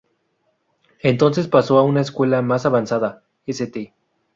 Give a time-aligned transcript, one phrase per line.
[1.03, 3.93] Entonces pasó a una escuela más avanzada, St.